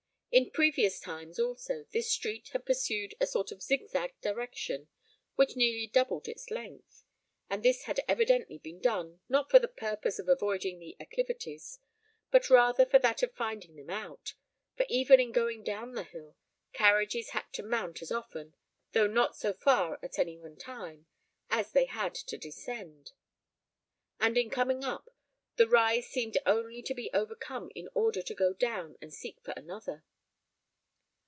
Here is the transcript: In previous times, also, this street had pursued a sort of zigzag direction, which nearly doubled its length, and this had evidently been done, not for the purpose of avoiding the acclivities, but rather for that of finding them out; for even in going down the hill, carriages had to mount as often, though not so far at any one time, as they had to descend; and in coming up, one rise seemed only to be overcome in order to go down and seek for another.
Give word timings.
In 0.33 0.49
previous 0.49 0.97
times, 1.01 1.39
also, 1.41 1.83
this 1.91 2.09
street 2.09 2.51
had 2.53 2.65
pursued 2.65 3.15
a 3.19 3.27
sort 3.27 3.51
of 3.51 3.61
zigzag 3.61 4.13
direction, 4.21 4.87
which 5.35 5.57
nearly 5.57 5.87
doubled 5.87 6.29
its 6.29 6.49
length, 6.49 7.03
and 7.49 7.61
this 7.63 7.83
had 7.83 7.99
evidently 8.07 8.57
been 8.57 8.79
done, 8.79 9.19
not 9.27 9.51
for 9.51 9.59
the 9.59 9.67
purpose 9.67 10.19
of 10.19 10.29
avoiding 10.29 10.79
the 10.79 10.95
acclivities, 11.01 11.79
but 12.31 12.49
rather 12.49 12.85
for 12.85 12.97
that 12.97 13.21
of 13.21 13.33
finding 13.33 13.75
them 13.75 13.89
out; 13.89 14.35
for 14.77 14.85
even 14.87 15.19
in 15.19 15.33
going 15.33 15.63
down 15.65 15.95
the 15.95 16.03
hill, 16.05 16.37
carriages 16.71 17.31
had 17.31 17.51
to 17.51 17.61
mount 17.61 18.01
as 18.01 18.09
often, 18.09 18.53
though 18.93 19.07
not 19.07 19.35
so 19.35 19.51
far 19.51 19.99
at 20.01 20.17
any 20.17 20.37
one 20.37 20.55
time, 20.55 21.07
as 21.49 21.73
they 21.73 21.87
had 21.87 22.15
to 22.15 22.37
descend; 22.37 23.11
and 24.17 24.37
in 24.37 24.49
coming 24.49 24.81
up, 24.85 25.09
one 25.57 25.69
rise 25.69 26.07
seemed 26.07 26.37
only 26.45 26.81
to 26.81 26.93
be 26.93 27.09
overcome 27.13 27.69
in 27.75 27.89
order 27.93 28.21
to 28.21 28.33
go 28.33 28.53
down 28.53 28.95
and 29.01 29.13
seek 29.13 29.41
for 29.43 29.51
another. 29.57 30.05